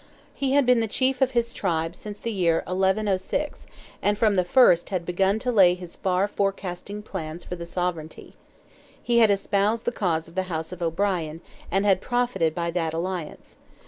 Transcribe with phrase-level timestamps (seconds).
[0.33, 3.67] He had been chief of his tribe since the year 1106,
[4.01, 8.33] and from the first had begun to lay his far forecasting plans for the sovereignty.
[9.03, 12.95] He had espoused the cause of the house of O'Brien, and had profited by that
[12.95, 13.57] alliance.